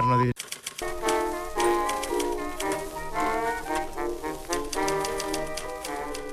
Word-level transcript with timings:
per 0.00 0.08
no 0.08 0.18
dir... 0.20 0.32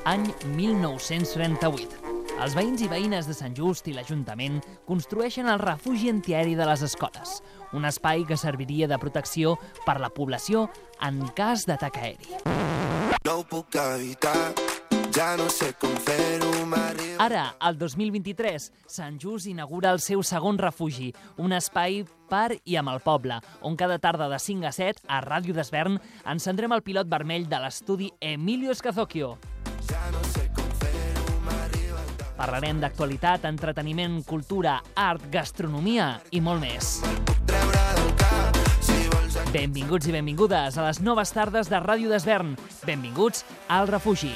Any 0.08 0.28
1938. 0.55 2.06
Els 2.38 2.53
veïns 2.56 2.83
i 2.85 2.88
veïnes 2.88 3.27
de 3.27 3.33
Sant 3.35 3.56
Just 3.58 3.90
i 3.90 3.95
l'Ajuntament 3.95 4.59
construeixen 4.88 5.50
el 5.51 5.59
refugi 5.59 6.11
antiaeri 6.14 6.53
de 6.56 6.67
les 6.69 6.85
escoles, 6.85 7.42
un 7.75 7.88
espai 7.90 8.23
que 8.30 8.38
serviria 8.39 8.88
de 8.88 9.00
protecció 9.02 9.58
per 9.84 9.98
la 10.00 10.14
població 10.14 10.68
en 11.04 11.26
cas 11.36 11.66
d'atac 11.68 11.98
aeri. 12.00 12.40
No 13.26 13.42
puc 13.50 13.76
evitar, 13.82 14.54
ja 15.18 15.36
no 15.36 15.50
sé 15.50 15.74
com 15.82 15.94
fer-ho. 16.06 16.54
Ara, 17.18 17.56
el 17.66 17.78
2023, 17.80 18.68
Sant 18.86 19.18
Just 19.18 19.48
inaugura 19.50 19.90
el 19.96 20.00
seu 20.04 20.22
segon 20.22 20.60
refugi, 20.62 21.10
un 21.42 21.56
espai 21.58 22.04
per 22.30 22.60
i 22.64 22.78
amb 22.78 22.92
el 22.92 23.02
poble, 23.02 23.40
on 23.66 23.76
cada 23.80 23.98
tarda 23.98 24.28
de 24.30 24.38
5 24.38 24.68
a 24.70 24.74
7, 24.76 25.08
a 25.10 25.22
Ràdio 25.26 25.56
d'Esvern, 25.58 25.98
encendrem 26.30 26.75
el 26.75 26.84
pilot 26.86 27.10
vermell 27.10 27.48
de 27.50 27.61
l'estudi 27.64 28.11
Emilio 28.22 28.75
Escazocchio. 28.75 29.38
Ja 29.89 30.04
no 30.14 30.22
sé. 30.36 30.46
Parlarem 32.38 32.77
d'actualitat, 32.77 33.47
entreteniment, 33.49 34.20
cultura, 34.22 34.75
art, 34.94 35.25
gastronomia 35.34 36.20
i 36.30 36.41
molt 36.45 36.61
més. 36.61 36.99
Benvinguts 39.49 40.05
i 40.05 40.13
benvingudes 40.13 40.77
a 40.77 40.86
les 40.86 41.02
noves 41.02 41.34
tardes 41.34 41.73
de 41.73 41.81
Ràdio 41.81 42.13
d'Esvern. 42.13 42.53
Benvinguts 42.86 43.41
al 43.73 43.89
refugi. 43.89 44.36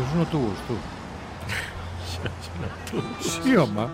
Això 0.00 0.08
és 0.08 0.14
un 0.14 0.20
autobús, 0.24 0.58
tu. 0.66 0.76
Sí, 3.20 3.56
home. 3.56 3.84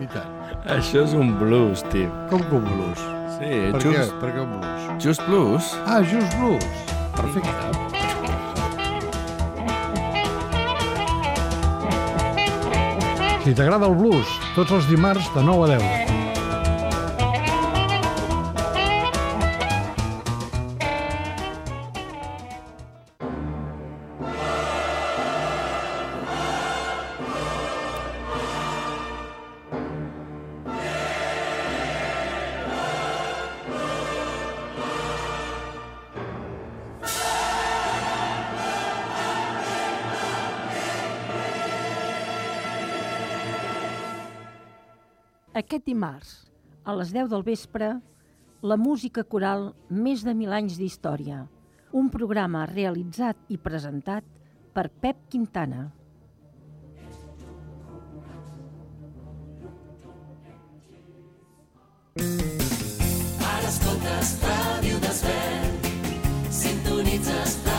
I 0.00 0.06
tant. 0.12 0.36
Això 0.76 1.02
és 1.04 1.12
un 1.18 1.32
blues, 1.40 1.82
tio. 1.90 2.08
Com 2.30 2.40
que 2.46 2.54
un 2.60 2.64
blues? 2.68 3.02
Sí, 3.40 3.50
Per 3.74 3.80
què? 3.82 3.92
just, 3.96 4.14
Per 4.22 4.30
què 4.36 4.40
un 4.44 4.54
blues? 4.60 5.02
just 5.02 5.26
blues. 5.26 5.74
Ah, 5.86 6.00
just 6.14 6.36
blues. 6.38 6.64
Perfecte. 7.16 7.50
Si 13.44 13.54
t'agrada 13.56 13.88
el 13.88 13.94
blues, 13.96 14.28
tots 14.54 14.70
els 14.76 14.86
dimarts 14.90 15.30
de 15.34 15.42
9 15.46 15.64
a 15.64 15.78
10. 15.80 16.19
Aquest 45.60 45.84
dimarts, 45.84 46.28
a 46.88 46.92
les 46.96 47.10
10 47.12 47.26
del 47.28 47.42
vespre, 47.44 47.88
la 48.70 48.76
música 48.80 49.24
coral 49.34 49.66
Més 50.06 50.22
de 50.24 50.32
mil 50.38 50.54
anys 50.56 50.78
d'història, 50.80 51.42
un 52.00 52.08
programa 52.14 52.62
realitzat 52.70 53.52
i 53.52 53.58
presentat 53.60 54.24
per 54.72 54.88
Pep 55.04 55.26
Quintana. 55.28 55.90
Smooth 67.30 67.69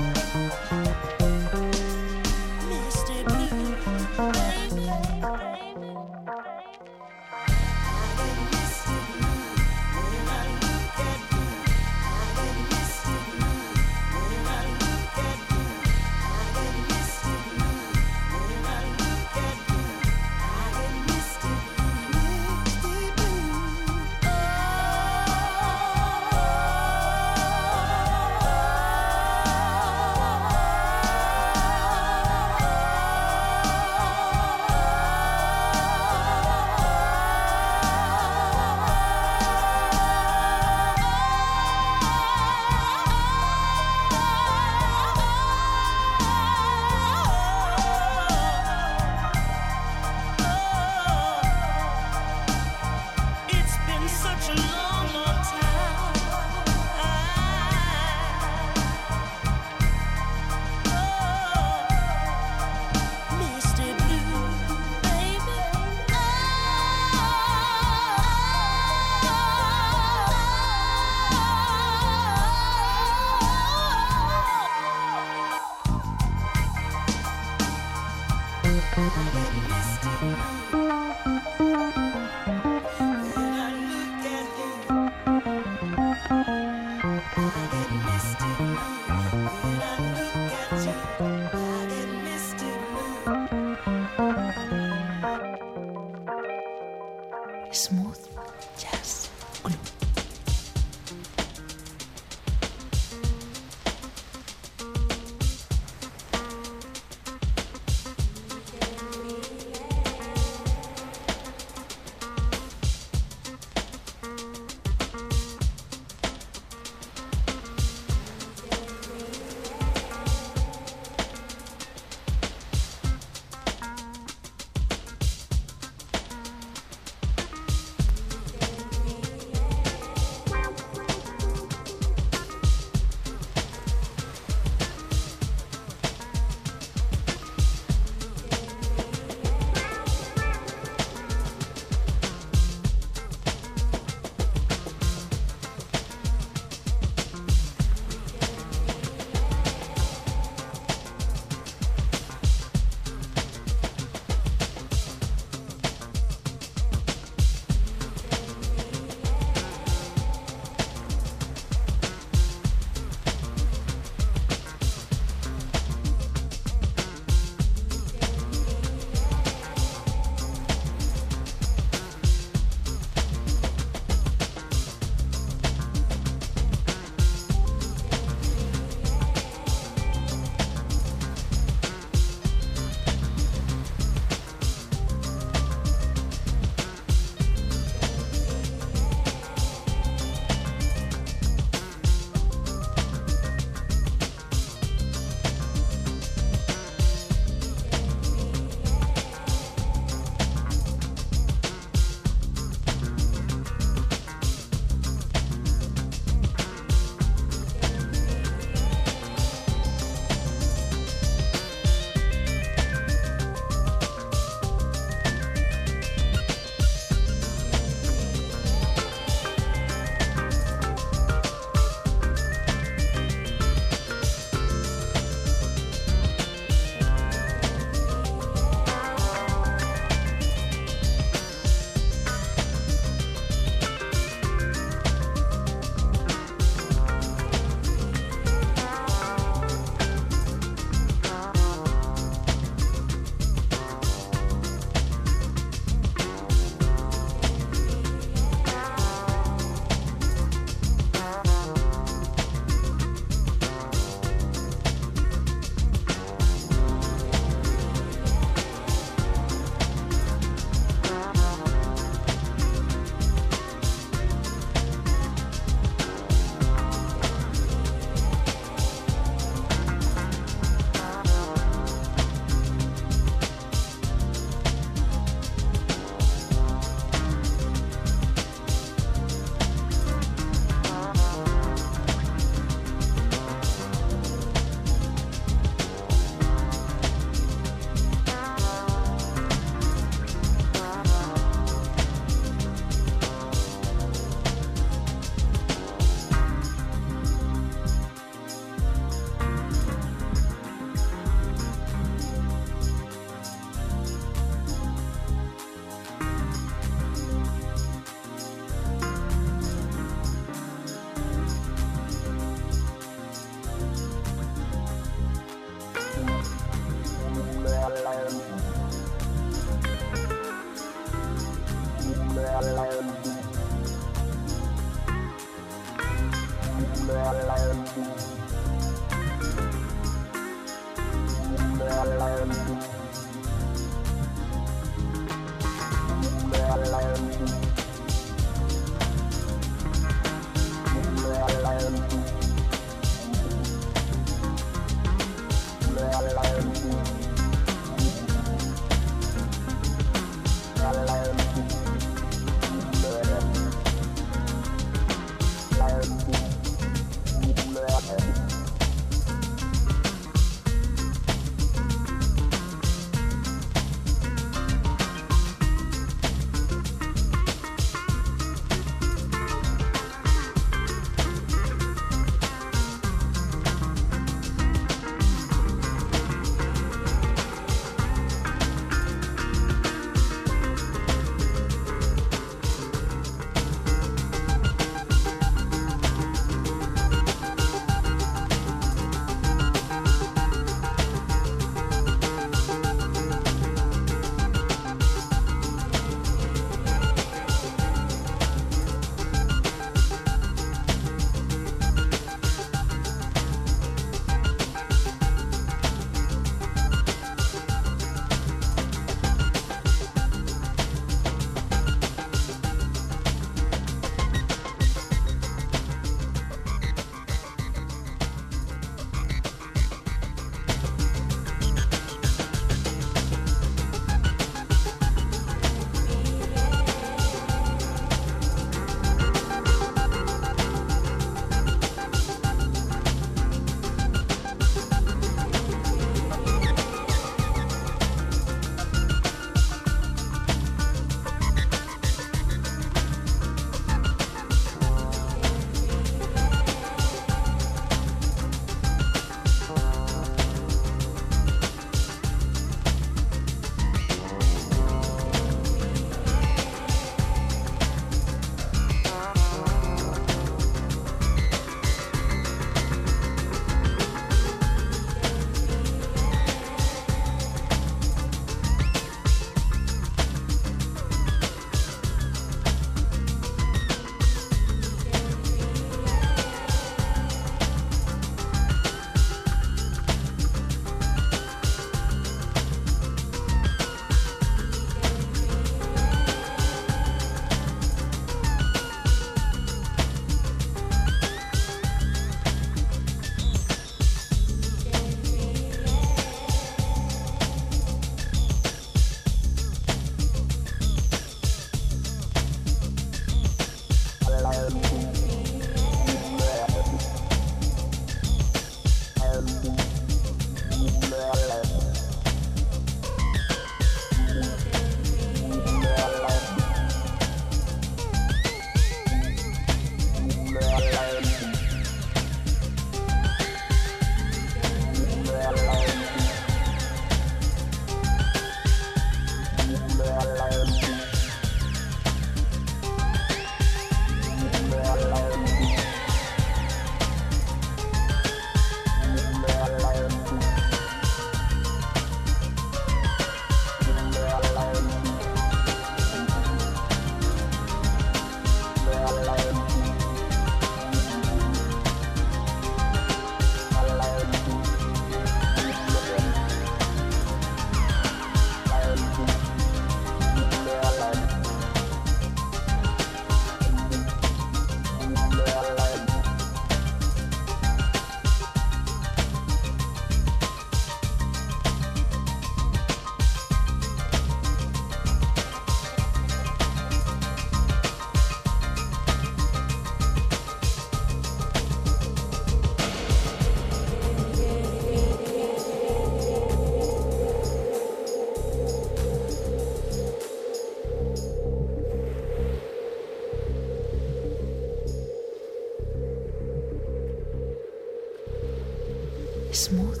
Smooth 599.52 600.00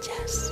Jazz 0.00 0.50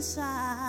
descansar. 0.00 0.59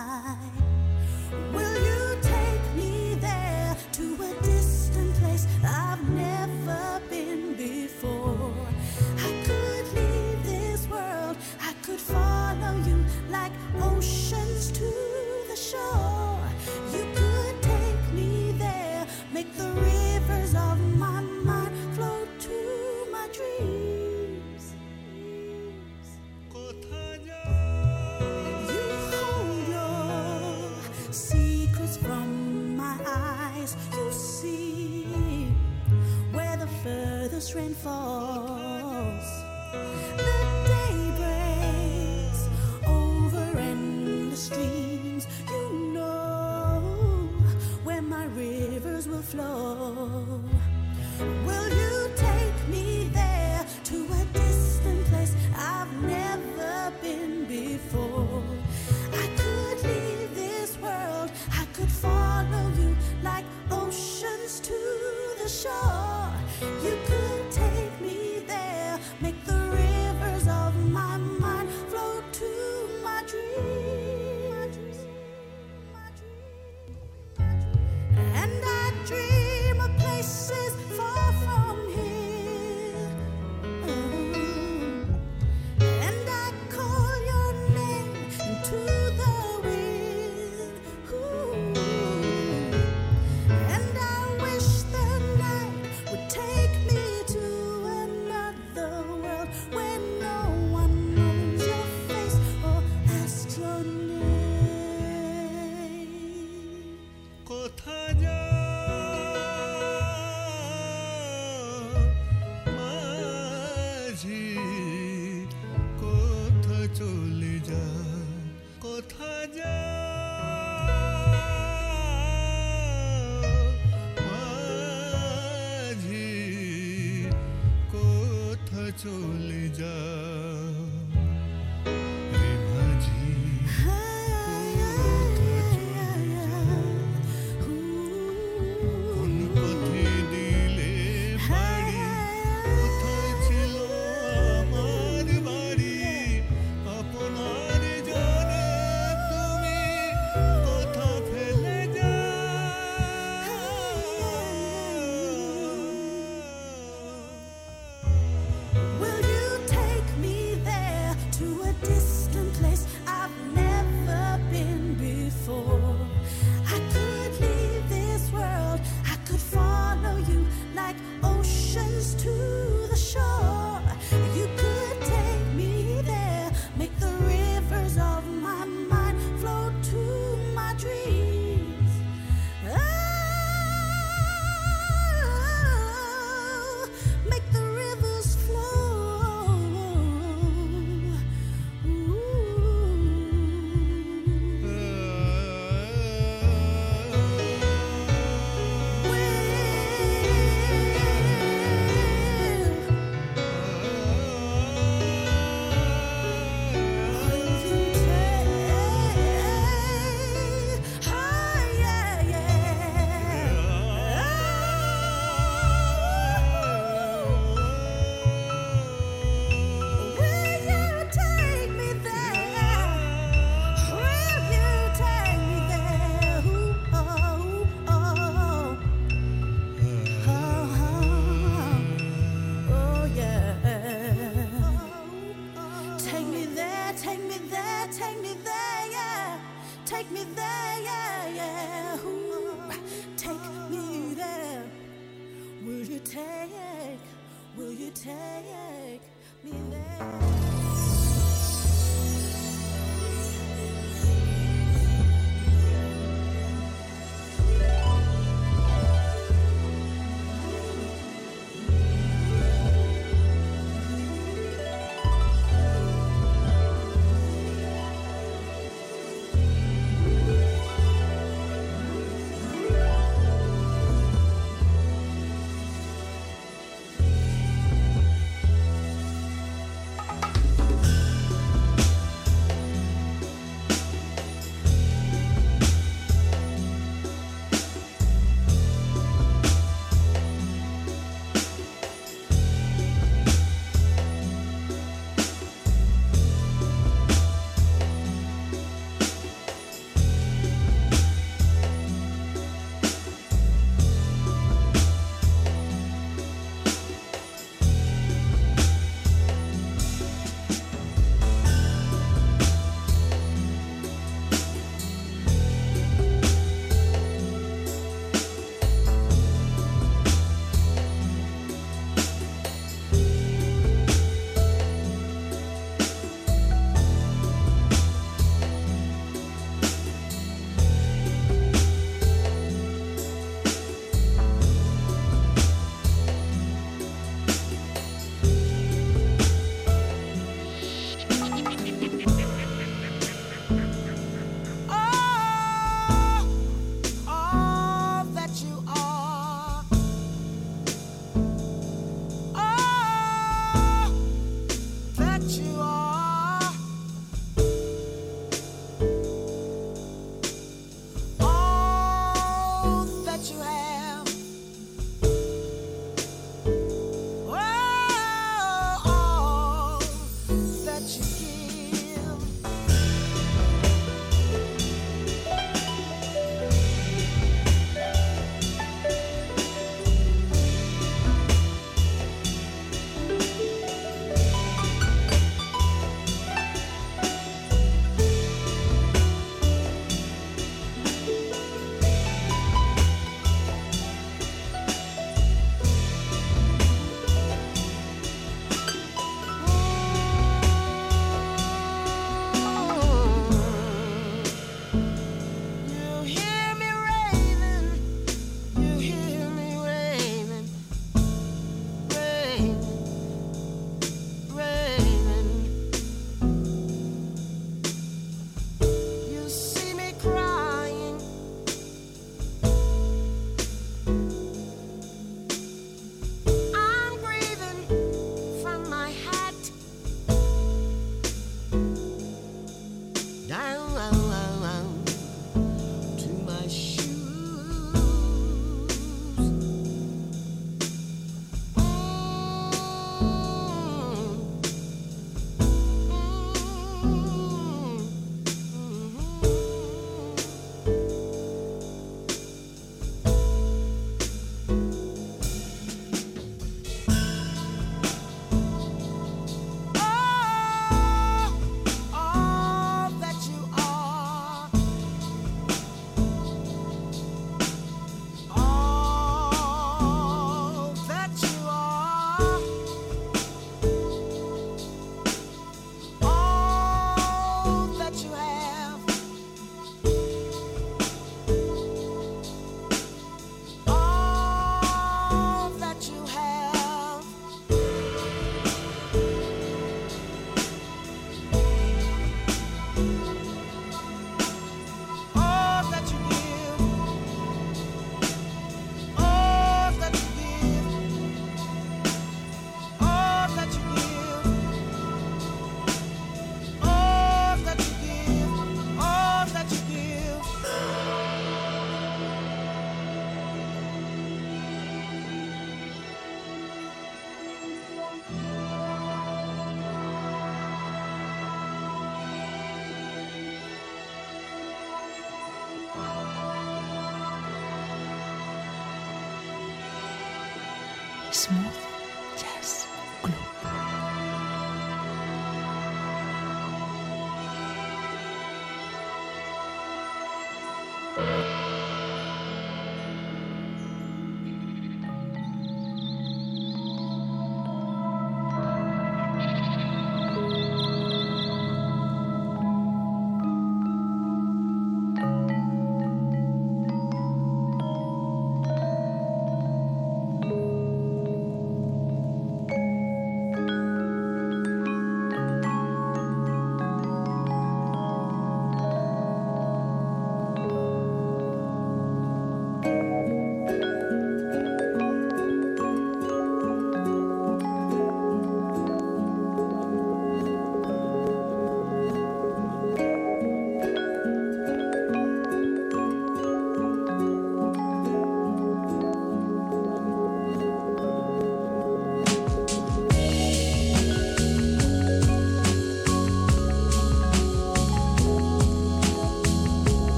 Smooth 531.12 531.71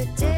the 0.00 0.06
day. 0.16 0.29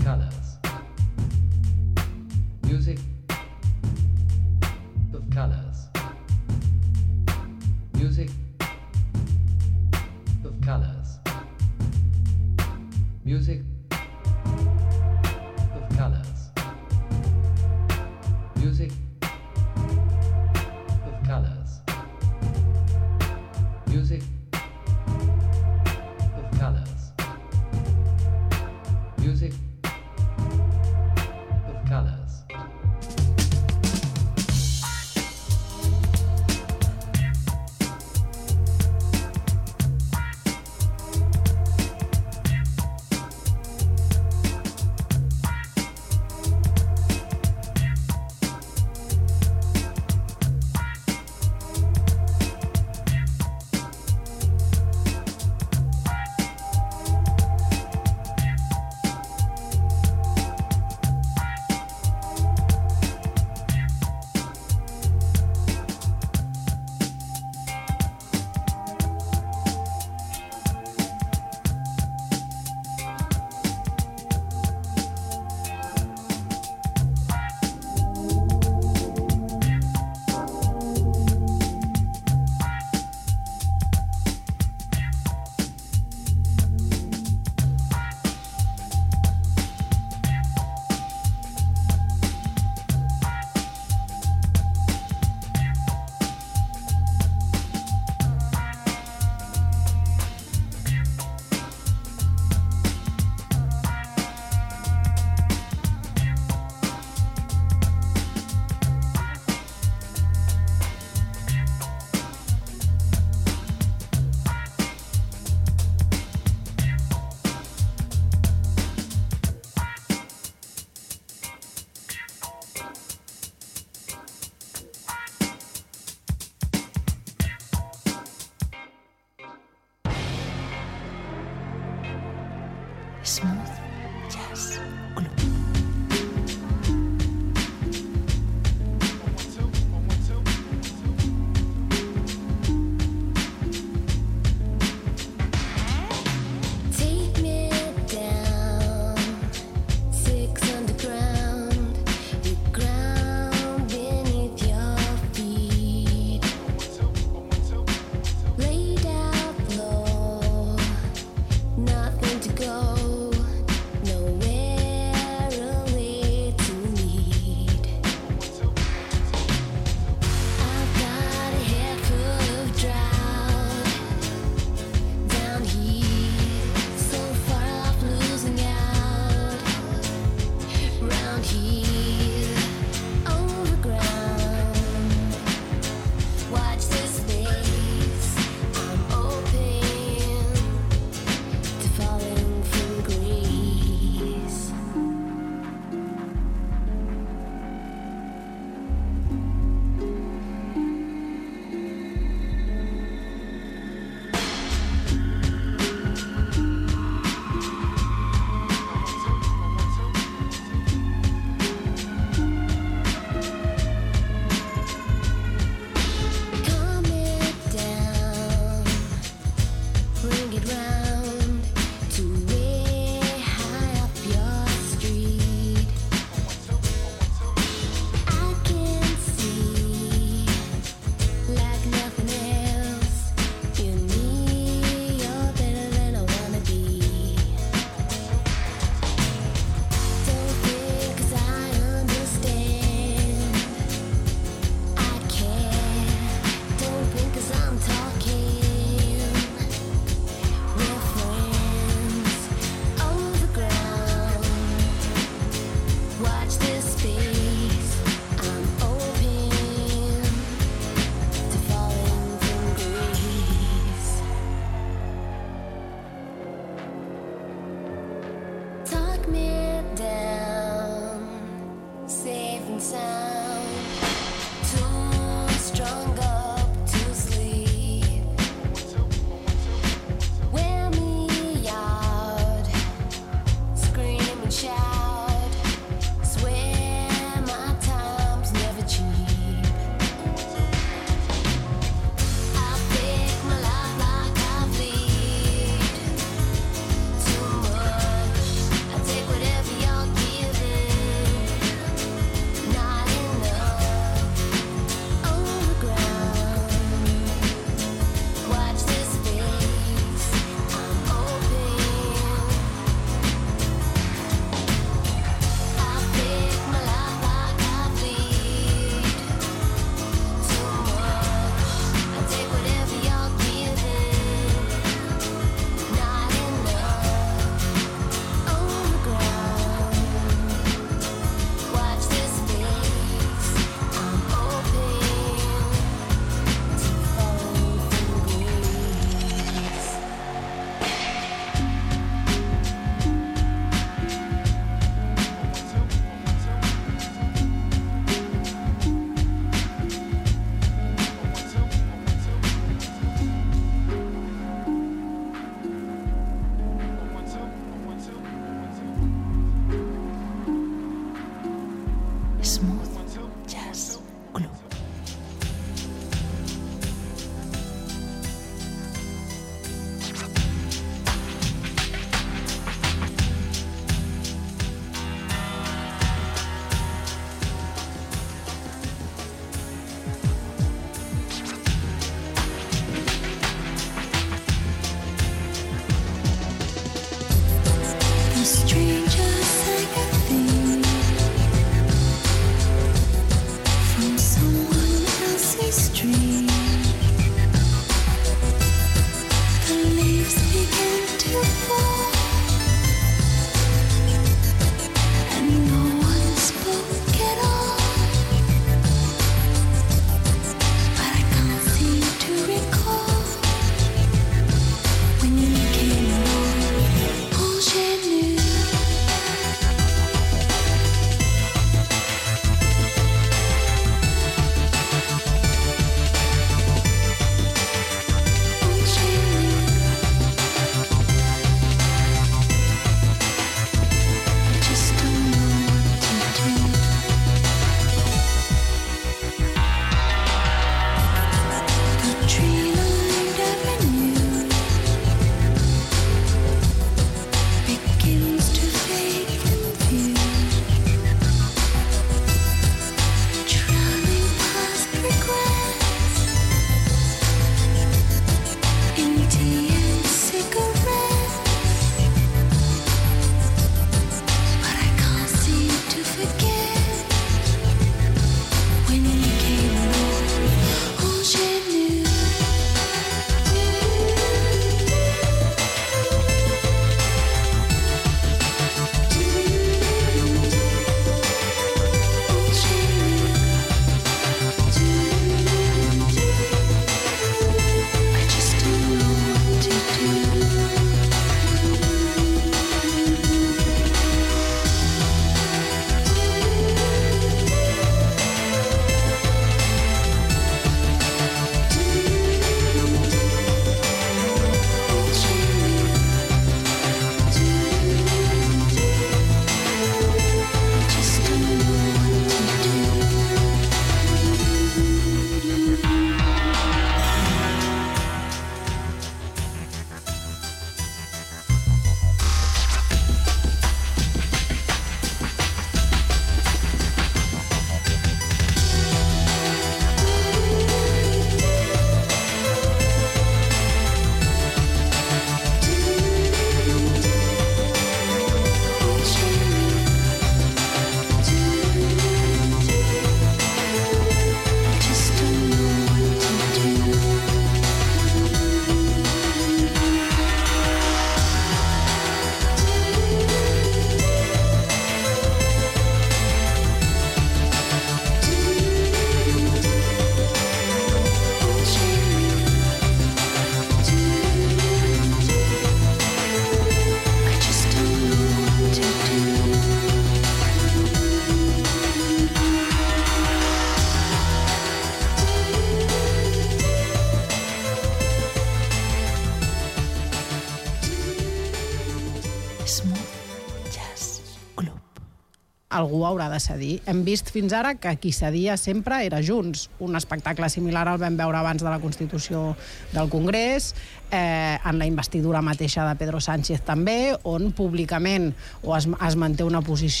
algú 585.80 586.04
haurà 586.06 586.28
de 586.32 586.40
cedir. 586.42 586.74
Hem 586.90 587.02
vist 587.06 587.32
fins 587.32 587.54
ara 587.56 587.74
que 587.80 587.94
qui 588.00 588.12
cedia 588.12 588.56
sempre 588.60 589.02
era 589.06 589.22
Junts. 589.24 589.68
Un 589.80 589.96
espectacle 589.98 590.48
similar 590.52 590.86
el 590.92 591.00
vam 591.02 591.16
veure 591.18 591.40
abans 591.40 591.64
de 591.64 591.70
la 591.70 591.80
Constitució 591.82 592.54
del 592.92 593.08
Congrés, 593.10 593.74
eh, 594.10 594.58
en 594.64 594.78
la 594.78 594.86
investidura 594.86 595.42
mateixa 595.42 595.86
de 595.88 595.94
Pedro 595.96 596.20
Sánchez 596.20 596.64
també, 596.66 597.14
on 597.22 597.52
públicament 597.56 598.30
o 598.62 598.74
es, 598.76 598.88
es 599.06 599.16
manté 599.16 599.46
una 599.46 599.62
posició 599.62 600.00